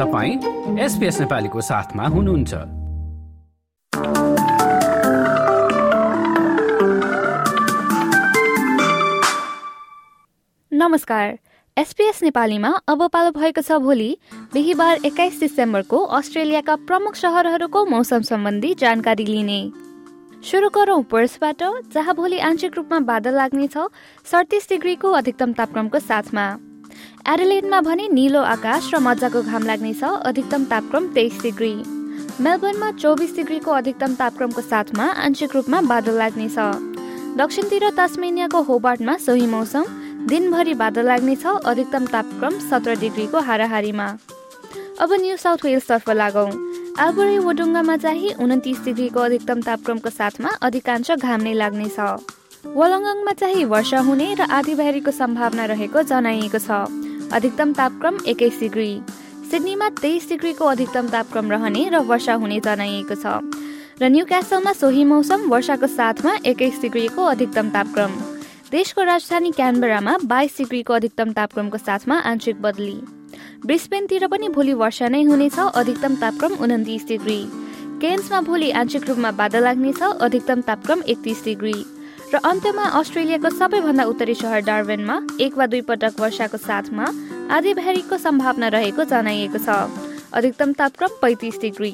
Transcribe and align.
तपाईँ 0.00 0.78
एसपिएस 0.80 1.20
नेपालीको 1.20 1.60
साथमा 1.60 2.06
हुनुहुन्छ। 2.06 2.54
नमस्कार। 10.72 11.38
एसपीएस 11.76 12.22
नेपालीमा 12.22 12.68
अब 12.88 13.06
पालो 13.08 13.30
भएको 13.30 13.60
छ 13.60 13.72
भोलि 13.72 14.16
बिहिबार 14.54 15.04
एक्काइस 15.04 15.40
डिसेम्बरको 15.40 15.98
अस्ट्रेलियाका 15.98 16.76
प्रमुख 16.88 17.14
सहरहरूको 17.14 17.84
मौसम 17.84 18.22
सम्बन्धी 18.22 18.74
जानकारी 18.74 19.24
लिने। 19.24 19.60
सुरु 20.50 20.68
गरौँ 20.70 21.02
पर्सबाट 21.02 21.62
जहाँ 21.92 22.14
भोलि 22.14 22.38
आंशिक 22.38 22.76
रूपमा 22.76 23.00
बादल 23.12 23.36
लाग्नेछ 23.36 23.78
सडतिस 24.24 24.68
डिग्रीको 24.68 25.12
अधिकतम 25.12 25.52
तापक्रमको 25.52 25.98
साथमा। 25.98 26.48
एडलेडमा 27.28 27.80
भने 27.80 28.06
निलो 28.08 28.40
आकाश 28.42 28.90
र 28.94 28.98
मजाको 28.98 29.40
घाम 29.42 29.62
लाग्नेछ 29.66 30.02
अधिकतम 30.02 30.64
तापक्रम 30.64 31.06
तेइस 31.14 31.40
डिग्री। 31.42 31.72
मेलबर्नमा 32.40 32.90
चौबिस 32.92 33.34
डिग्रीको 33.36 33.70
अधिकतम 33.70 34.14
तापक्रमको 34.16 34.60
साथमा 34.62 35.04
आंशिक 35.24 35.54
रूपमा 35.54 35.80
बादल 35.84 36.16
लाग्नेछ। 36.18 36.56
दक्षिणतिर 37.36 37.84
तस्मेनियाको 37.98 38.62
होबार्टमा 38.62 39.16
सोही 39.20 39.46
मौसम 39.46 39.84
दिनभरि 40.28 40.74
बादल 40.74 41.06
लाग्नेछ 41.06 41.46
अधिकतम 41.46 42.06
तापक्रम 42.06 42.58
सत्र 42.70 42.94
डिग्रीको 43.04 43.40
हाराहारीमा। 43.48 44.06
अब 44.98 45.12
न्यू 45.20 45.36
साउथ 45.36 45.64
वेल्सतर्फ 45.64 46.10
लागौँ। 46.22 46.50
आलबुरी 46.98 47.38
वडुङ्गामा 47.38 47.96
चाहिँ 47.96 48.32
उन्तिस 48.40 48.84
डिग्रीको 48.84 49.20
अधिकतम 49.20 49.60
तापक्रमको 49.68 50.10
साथमा 50.10 50.56
अधिकांश 50.62 51.10
घाम 51.20 51.40
नै 51.42 51.54
लाग्नेछ। 51.54 51.98
वलङ्गङमा 52.76 53.32
चाहिँ 53.32 53.64
वर्षा 53.66 54.00
हुने 54.08 54.34
र 54.34 54.48
आधीबेहरीको 54.48 55.10
सम्भावना 55.12 55.64
रहेको 55.72 56.02
जनाइएको 56.10 56.58
छ। 56.58 57.08
अधिकतम 57.32 57.72
तापक्रम 57.72 58.16
एक्काइस 58.26 58.58
डिग्री। 58.60 59.00
सिडनीमा 59.50 59.88
तेइस 60.00 60.28
डिग्रीको 60.28 60.64
अधिकतम 60.64 61.08
तापक्रम 61.08 61.50
रहने 61.50 61.88
र 61.88 61.98
वर्षा 62.02 62.34
हुने 62.34 62.58
जनाइएको 62.60 63.14
छ। 63.14 63.26
र 64.02 64.08
न्यू 64.08 64.24
क्यासलमा 64.24 64.72
सोही 64.72 65.04
मौसम 65.04 65.46
वर्षाको 65.46 65.86
साथमा 65.86 66.32
एक्काइस 66.44 66.80
डिग्रीको 66.82 67.22
अधिकतम 67.24 67.70
तापक्रम। 67.70 68.10
देशको 68.70 69.02
राजधानी 69.02 69.50
क्यानबरामा 69.52 70.16
बाइस 70.26 70.58
डिग्रीको 70.58 70.92
अधिकतम 70.94 71.32
तापक्रमको 71.32 71.78
साथमा 71.78 72.18
आंशिक 72.26 72.62
बदली। 72.62 72.98
ब्रिस्बेनतिर 73.66 74.26
पनि 74.26 74.48
भोलि 74.48 74.74
वर्षा 74.74 75.08
नै 75.08 75.22
हुनेछ 75.22 75.58
अधिकतम 75.58 76.14
तापक्रम 76.16 76.52
उन्तिस 76.58 77.06
डिग्री। 77.08 77.40
केन्समा 78.02 78.40
भोलि 78.40 78.70
आंशिक 78.74 79.08
रूपमा 79.08 79.30
बादल 79.38 79.62
लाग्नेछ 79.64 80.02
अधिकतम 80.02 80.60
तापक्रम 80.66 81.02
एकतिस 81.06 81.44
डिग्री। 81.44 81.78
र 82.32 82.38
अन्त्यमा 82.44 82.82
अस्ट्रेलियाको 82.94 83.50
सबैभन्दा 83.50 84.04
उत्तरी 84.04 84.34
सहर 84.34 84.60
डार्वेनमा 84.62 85.14
एक 85.40 85.54
वा 85.58 85.66
दुई 85.66 85.80
पटक 85.82 86.20
वर्षाको 86.20 86.58
साथमा 86.58 87.06
आधी 87.50 87.72
भ्यारीको 87.74 88.18
सम्भावना 88.18 88.68
रहेको 88.70 89.04
जनाइएको 89.04 89.58
छ। 89.58 89.68
अधिकतम 90.32 90.72
तापक्रम 90.72 91.16
पैँतिस 91.22 91.58
डिग्री। 91.60 91.92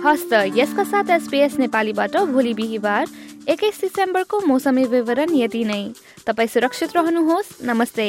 हस्त 0.00 0.32
यसका 0.56 0.84
साथ 0.84 1.10
एसपिएस 1.12 1.58
नेपालीबाट 1.58 2.16
भोलि 2.32 2.54
बिहिबार 2.54 3.04
एक्काइस 3.48 3.80
डिसेम्बरको 3.80 4.40
मौसमी 4.46 4.84
विवरण 4.88 5.34
यति 5.34 5.64
नै। 5.64 5.82
तपाईँ 6.26 6.48
सुरक्षित 6.48 6.96
रहनुहोस्। 6.96 7.52
नमस्ते। 7.62 8.08